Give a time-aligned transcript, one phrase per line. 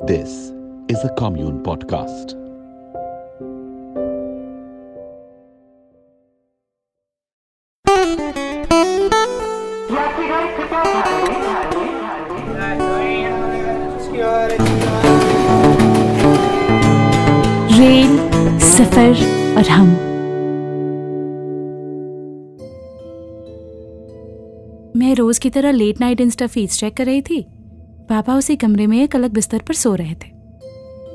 [0.00, 0.52] This
[0.88, 2.36] is a Commune Podcast.
[17.72, 18.16] Rail,
[18.60, 19.88] सफ़र और हम
[24.96, 27.46] मैं रोज की तरह late night insta feed check कर रही थी
[28.08, 30.30] पापा उसी कमरे में एक अलग बिस्तर पर सो रहे थे।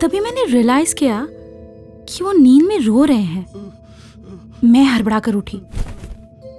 [0.00, 1.26] तभी मैंने रियलाइज़ किया
[2.08, 3.46] कि वो नींद में रो रहे हैं।
[4.64, 5.60] मैं हड़बड़ा कर उठी।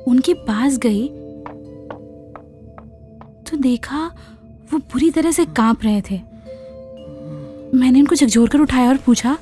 [0.07, 1.07] उनके पास गई
[3.45, 4.05] तो देखा
[4.73, 6.19] वो बुरी तरह से काँप रहे थे।
[7.73, 9.37] मैंने उनको झकझोर कर उठाया और पूछा,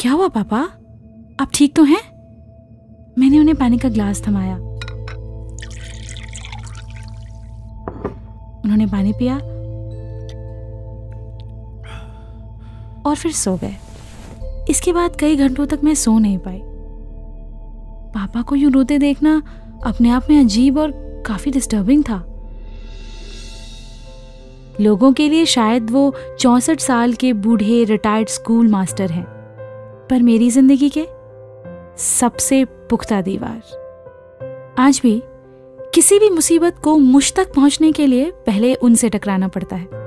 [0.00, 0.58] क्या हुआ पापा?
[1.40, 2.00] आप ठीक तो हैं?
[3.18, 4.56] मैंने उन्हें पानी का ग्लास थमाया।
[8.56, 9.38] उन्होंने पानी पिया।
[13.16, 13.76] फिर सो गए।
[14.70, 16.60] इसके बाद कई घंटों तक मैं सो नहीं पाई।
[18.14, 19.42] पापा को यूँ रोते देखना
[19.86, 20.92] अपने आप में अजीब और
[21.26, 22.24] काफ़ी डिस्टर्बिंग था।
[24.80, 29.24] लोगों के लिए शायद वो चौसठ साल के बूढ़े रिटायर्ड स्कूल मास्टर हैं।
[30.10, 31.06] पर मेरी ज़िंदगी के
[31.98, 35.22] सबसे पुख्ता दीवार। आज भी
[35.94, 40.05] किसी भी मुसीबत को मुझ तक पहुँचने के लिए पहले उनसे टकराना पड़ता है।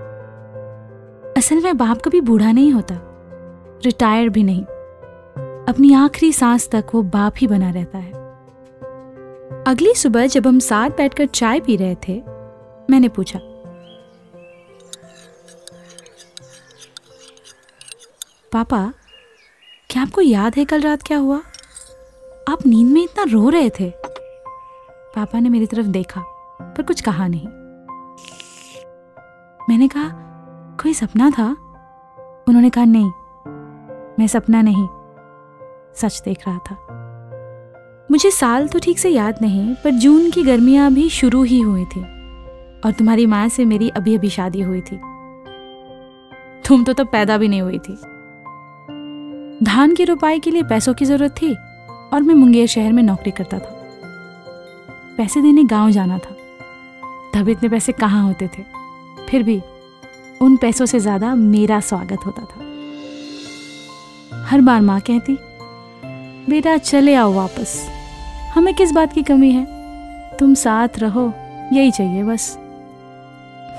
[1.40, 2.96] असल में बाप कभी बूढ़ा नहीं होता।
[3.86, 4.64] रिटायर भी नहीं।
[5.68, 8.12] अपनी आखिरी सांस तक वो बाप ही बना रहता है।
[9.68, 12.24] अगली सुबह जब हम साथ बैठकर चाय पी रहे थे,
[12.90, 13.40] मैंने पूछा,
[18.52, 18.94] पापा,
[19.90, 21.38] क्या आपको याद है कल रात क्या हुआ?
[22.50, 23.94] आप नींद में इतना रो रहे थे।
[25.16, 26.22] पापा ने मेरी तरफ़ देखा,
[26.62, 27.48] पर कुछ कहा नहीं।
[29.70, 30.29] मैंने कहा
[30.80, 31.46] कोई सपना था?
[32.48, 33.12] उन्होंने कहा, नहीं,
[34.20, 34.88] मैं सपना नहीं,
[35.96, 36.76] सच देख रहा था।
[38.12, 41.86] मुझे साल तो ठीक से याद नहीं, पर जून की गर्मियाँ भी शुरू ही हुई
[41.86, 42.02] थी,
[42.80, 45.00] और तुम्हारी माँ से मेरी अभी अभी शादी हुई थी।
[46.68, 47.94] तुम तो तब पैदा भी नहीं हुई थी।
[49.66, 51.54] धान की रोपाई के लिए पैसों की ज़रूरत थी,
[52.14, 53.76] और मैं मुंगेर शहर में नौकरी करता था।
[55.18, 56.36] पैसे देने गाँव जाना था।
[57.34, 58.64] तब इतने पैसे कहाँ होते थे?
[59.30, 59.62] फिर भी
[60.42, 62.66] उन पैसों से ज़्यादा मेरा स्वागत होता था।
[64.46, 65.38] हर बार माँ कहती,
[66.50, 67.90] बेटा, चले आओ वापस।
[68.54, 69.66] हमें किस बात की कमी है?
[70.38, 71.34] तुम साथ रहो,
[71.74, 72.58] यही चाहिए बस।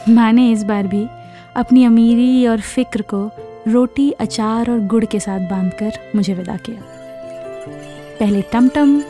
[0.08, 1.06] मैंने इस बार भी
[1.56, 3.30] अपनी अमीरी और फ़िक्र को
[3.68, 6.80] रोटी, अचार और गुड़ के साथ बांधकर मुझे विदा किया।
[8.20, 9.00] पहले टमटम,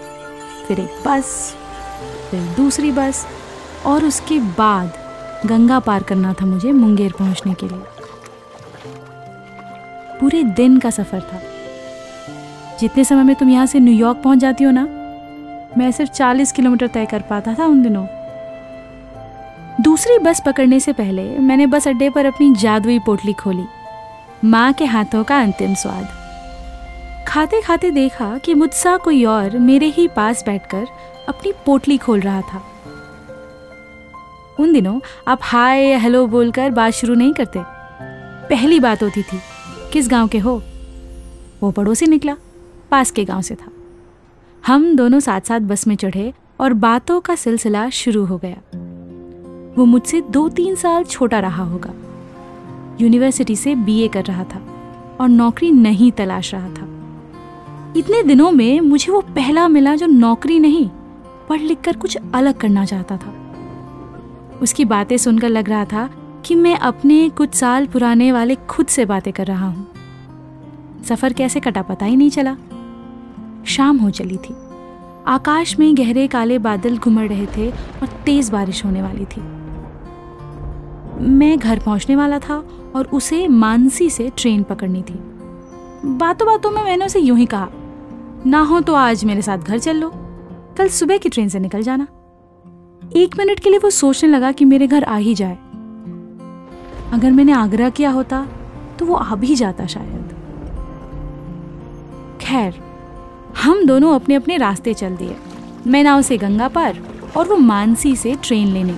[0.66, 1.56] फिर एक बस,
[2.31, 3.27] फिर दूसरी बस
[3.87, 5.00] और उसके बाद
[5.47, 7.83] गंगा पार करना था मुझे मुंगेर पहुँचने के लिए।
[10.21, 11.41] पूरे दिन का सफ़र था।
[12.81, 14.83] जितने समय में तुम यहाँ से न्यूयॉर्क पहुँच जाती हो ना,
[15.78, 18.06] मैं सिर्फ़ 40 किलोमीटर तय कर पाता था उन दिनों।
[19.81, 23.65] दूसरी बस पकड़ने से पहले मैंने बस अड्डे पर अपनी जादुई पोटली खोली,
[24.45, 26.09] माँ के हाथों का अंतिम स्वाद।
[27.28, 30.87] खाते खाते देखा कि मुझसा कोई और मेरे ही पास बैठकर
[31.28, 32.62] अपनी पोटली खोल रहा था।
[34.60, 37.60] उन दिनों आप हाय हेलो बोलकर बात शुरू नहीं करते।
[38.48, 39.38] पहली बात होती थी,
[39.93, 40.62] किस गाँव के हो?
[41.62, 42.37] वो पड़ोसी निकला,
[42.91, 43.71] पास के गाँव से था।
[44.66, 48.56] हम दोनों साथ साथ बस में चढ़े और बातों का सिलसिला शुरू हो गया।
[49.76, 51.94] वो मुझसे दो तीन साल छोटा रहा होगा।
[53.00, 54.62] यूनिवर्सिटी से बीए कर रहा था
[55.21, 56.88] और नौकरी नहीं तलाश रहा था।
[57.97, 60.91] इतने दिनों में मुझे वो पहला मिला जो नौकरी नहीं
[61.48, 63.34] पढ़ लिख कर कुछ अलग करना चाहता था।
[64.62, 66.09] उसकी बातें सुनकर लग रहा था
[66.44, 69.87] कि मैं अपने कुछ साल पुराने वाले खुद से बातें कर रहा हूँ।
[71.04, 72.56] सफ़र कैसे कटा पता ही नहीं चला।
[73.66, 74.54] शाम हो चली थी।
[75.26, 79.41] आकाश में गहरे काले बादल घुमड़ रहे थे और तेज बारिश होने वाली थी।
[81.31, 82.62] मैं घर पहुँचने वाला था
[82.97, 85.18] और उसे मानसी से ट्रेन पकड़नी थी।
[86.06, 87.68] बातों बातों में मैंने उसे यूँ ही कहा,
[88.47, 90.10] ना हो तो आज मेरे साथ घर चल लो।
[90.78, 92.06] कल सुबह की ट्रेन से निकल जाना।
[93.16, 95.57] एक मिनट के लिए वो सोचने लगा कि मेरे घर आ ही जाए।
[97.12, 98.47] अगर मैंने आग्रह किया होता
[98.98, 100.34] तो वो आ भी जाता शायद।
[102.41, 102.74] खैर,
[103.62, 105.36] हम दोनों अपने अपने रास्ते चल दिए।
[105.86, 107.01] मैं नाव से गंगा पार
[107.36, 108.97] और वो मानसी से ट्रेन लेने।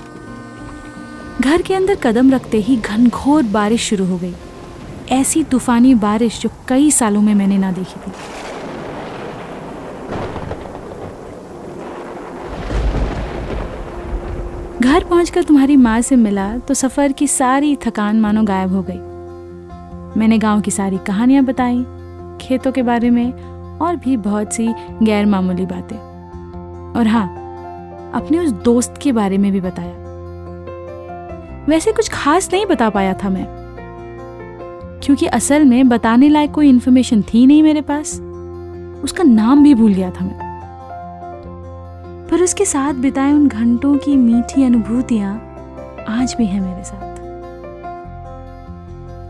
[1.41, 4.35] घर के अंदर कदम रखते ही घनघोर बारिश शुरू हो गई।
[5.11, 8.13] ऐसी तूफानी बारिश जो कई सालों में मैंने ना देखी थी।
[14.83, 20.19] घर पहुंचकर तुम्हारी माँ से मिला तो सफ़र की सारी थकान मानो गायब हो गई।
[20.21, 21.83] मैंने गाँव की सारी कहानियाँ बताई,
[22.41, 24.67] खेतों के बारे में और भी बहुत सी
[25.03, 25.97] गैर मामूली बातें।
[26.93, 27.27] और हाँ
[28.15, 29.95] अपने उस दोस्त के बारे में भी बताया।
[31.69, 33.47] वैसे कुछ खास नहीं बता पाया था मैं,
[35.03, 38.21] क्योंकि असल में बताने लायक कोई इन्फॉर्मेशन थी नहीं मेरे पास।
[39.05, 40.42] उसका नाम भी भूल गया था मैं।
[42.33, 45.35] पर उसके साथ बिताए उन घंटों की मीठी अनुभूतियाँ
[46.09, 47.17] आज भी है मेरे साथ।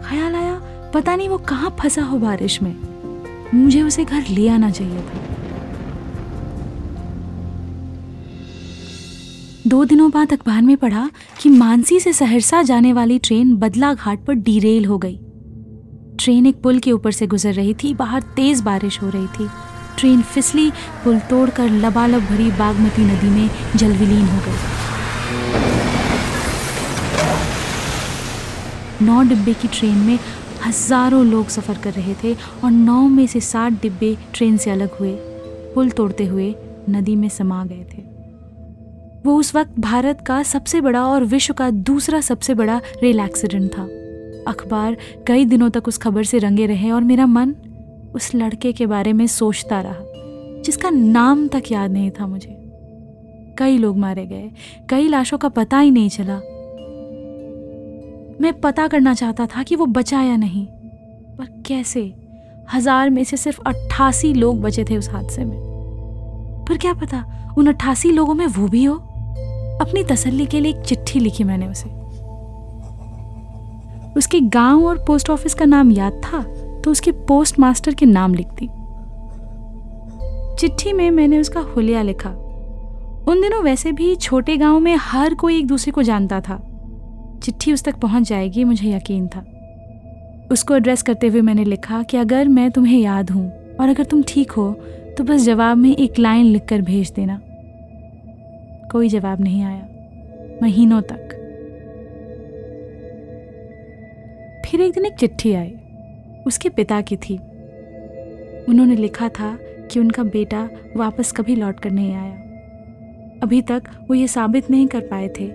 [0.08, 0.60] ख्याल आया,
[0.94, 2.76] पता नहीं वो कहाँ फंसा हो बारिश में।
[3.54, 5.20] मुझे उसे घर ले आना चाहिए था।
[9.66, 11.10] दो दिनों बाद अखबार में पढ़ा
[11.40, 15.16] कि मानसी से सहरसा जाने वाली ट्रेन बदला घाट पर डीरेल हो गई।
[16.20, 19.49] ट्रेन एक पुल के ऊपर से गुजर रही थी, बाहर तेज बारिश हो रही थी।
[20.02, 20.70] ट्रेन फिसली,
[21.04, 24.58] पुल तोड़कर लबालब भरी बागमती नदी में जलविलीन हो गई।
[29.06, 30.19] नौ डिब्बे की ट्रेन में
[30.66, 32.34] हज़ारों लोग सफ़र कर रहे थे
[32.64, 35.14] और नौ में से सात डिब्बे ट्रेन से अलग हुए।
[35.75, 36.54] पुल तोड़ते हुए
[36.90, 38.02] नदी में समा गए थे।
[39.26, 43.70] वो उस वक्त भारत का सबसे बड़ा और विश्व का दूसरा सबसे बड़ा रेल एक्सीडेंट
[43.70, 43.82] था।
[44.50, 44.96] अखबार
[45.26, 47.54] कई दिनों तक उस खबर से रंगे रहे और मेरा मन
[48.14, 52.56] उस लड़के के बारे में सोचता रहा, जिसका नाम तक याद नहीं था मुझे।
[53.59, 54.50] कई लोग मारे गए,
[54.88, 56.37] कई लाशों का पता ही नहीं चला।
[58.41, 60.67] मैं पता करना चाहता था कि वो बचा या नहीं,
[61.38, 62.14] पर कैसे?
[62.73, 65.59] हज़ार में से सिर्फ़ अट्ठासी लोग बचे थे उस हादसे में।
[66.69, 67.25] पर क्या पता
[67.59, 68.94] उन अट्ठासी लोगों में वो भी हो?
[69.81, 71.91] अपनी तसल्ली के लिए एक चिट्ठी लिखी मैंने उसे।
[74.17, 76.38] उसके गाँव और पोस्ट ऑफ़िस का नाम याद था?
[76.84, 78.69] तो उसके पोस्ट मास्टर के नाम लिख दी
[80.56, 82.31] चिट्ठी में मैंने उसका हुलिया लिखा।
[83.29, 86.61] उन दिनों वैसे भी छोटे गाँव में हर कोई एक दूसरे को जानता था।
[87.43, 89.44] चिट्ठी उस तक पहुँच जाएगी, मुझे यकीन था।
[90.52, 93.50] उसको एड्रेस करते हुए मैंने लिखा कि अगर मैं तुम्हें याद हूँ
[93.81, 94.70] और अगर तुम ठीक हो
[95.19, 97.40] तो बस जवाब में एक लाइन लिखकर भेज देना।
[98.93, 99.88] कोई जवाब नहीं आया।
[100.62, 101.28] महीनों तक।
[104.67, 105.75] फिर एक दिन एक चिट्ठी आई।
[106.47, 107.37] उसके पिता की थी।
[108.69, 109.59] उन्होंने लिखा था
[109.91, 112.35] कि उनका बेटा वापस कभी लौट कर नहीं आया।
[113.43, 115.50] अभी तक वो ये साबित नहीं कर पाए थे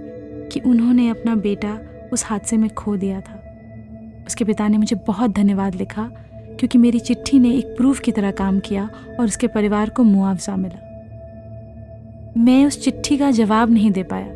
[0.49, 1.79] कि उन्होंने अपना बेटा
[2.13, 3.43] उस हादसे में खो दिया था।
[4.27, 6.09] उसके पिता ने मुझे बहुत धन्यवाद लिखा,
[6.59, 10.55] क्योंकि मेरी चिट्ठी ने एक प्रूफ की तरह काम किया और उसके परिवार को मुआवजा
[10.55, 10.83] मिला।
[12.37, 14.33] मैं उस चिट्ठी का जवाब नहीं दे पाया।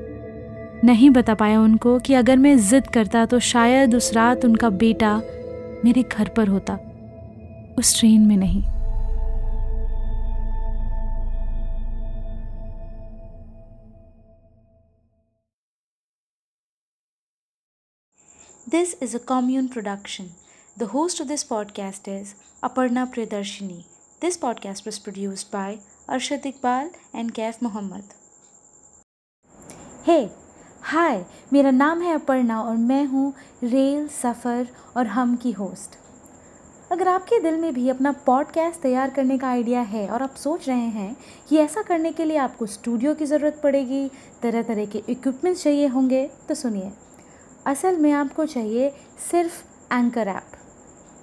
[0.83, 5.21] नहीं बता पाया उनको कि अगर मैं जिद करता तो शायद उस रात उनका बेटा
[5.85, 6.73] मेरे घर पर होता,
[7.79, 8.61] उस ट्रेन में नहीं।
[18.69, 20.29] This is a commune production
[20.79, 22.33] the host of this podcast is
[22.63, 23.85] Aparna Priyadarshini
[24.21, 25.77] this podcast was produced by
[26.09, 28.13] Arshad Iqbal and Kaif Mohammad
[30.07, 30.40] hey hey.
[30.83, 33.33] Hi, मेरा नाम है अपर्णा और मैं हूँ
[33.63, 34.67] रेल, सफ़र
[34.97, 35.95] और हम की होस्ट।
[36.91, 40.67] अगर आपके दिल में भी अपना पॉडकास्ट तैयार करने का आइडिया है और आप सोच
[40.67, 41.15] रहे हैं
[41.49, 44.11] कि ऐसा करने के लिए आपको स्टूडियो की ज़रूरत पड़ेगी
[44.41, 46.91] तरह तरह के इक्विपमेंट्स चाहिए होंगे तो सुनिए।
[47.65, 48.89] असल में आपको चाहिए
[49.31, 49.63] सिर्फ़
[49.93, 50.57] एंकर ऐप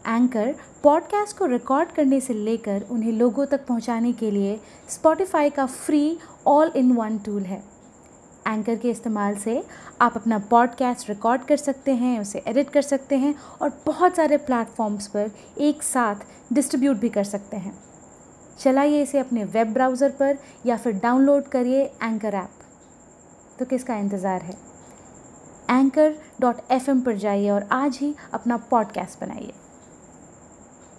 [0.06, 5.66] एंकर पॉडकास्ट को रिकॉर्ड करने से लेकर उन्हें लोगों तक पहुँचाने के लिए स्पॉटिफाई का
[5.66, 7.77] free all in one tool है।
[8.48, 9.64] एंकर के इस्तेमाल से
[10.00, 14.36] आप अपना पॉडकास्ट रिकॉर्ड कर सकते हैं, उसे एडिट कर सकते हैं और बहुत सारे
[14.36, 16.14] प्लेटफॉर्म्स पर एक साथ
[16.52, 17.78] डिस्ट्रीब्यूट भी कर सकते हैं।
[18.58, 22.50] चलाइए इसे अपने वेब ब्राउज़र पर या फिर डाउनलोड करिए एंकर ऐप।
[23.58, 24.56] तो किसका इंतज़ार है?
[25.70, 29.52] एंकर डॉट एफ़ पर जाइए और आज ही अपना पॉडकास्ट बनाइए।